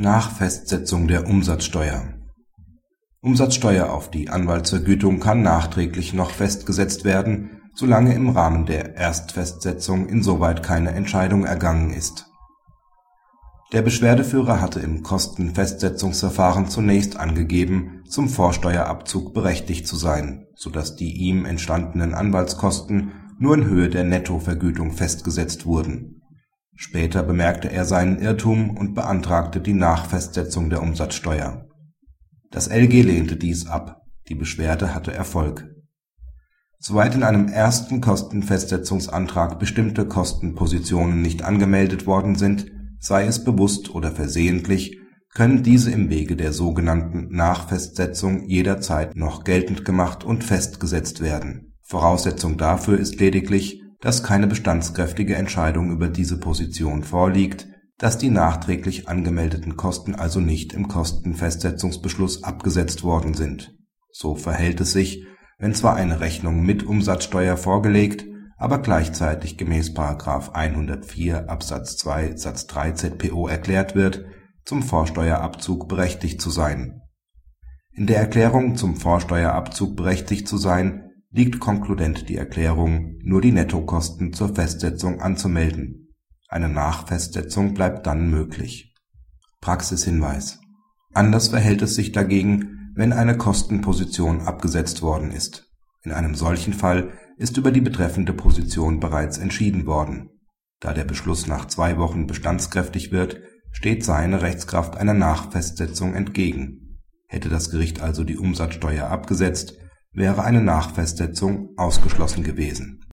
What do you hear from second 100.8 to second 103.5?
Da der Beschluss nach zwei Wochen bestandskräftig wird,